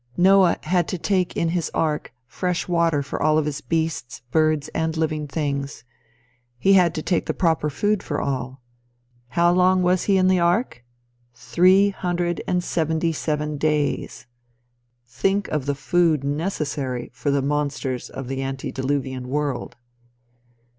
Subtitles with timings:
[0.17, 4.97] Noah had to take in his ark fresh water for all his beasts, birds and
[4.97, 5.83] living things.
[6.57, 8.63] He had to take the proper food for all.
[9.27, 10.83] How long was he in the ark?
[11.35, 14.25] Three hundred and seventy seven days!
[15.05, 19.75] Think of the food necessary for the monsters of the ante diluvian world!